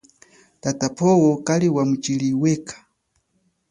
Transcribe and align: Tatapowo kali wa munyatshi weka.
Tatapowo 0.63 1.29
kali 1.47 1.67
wa 1.75 1.83
munyatshi 1.89 2.27
weka. 2.41 2.75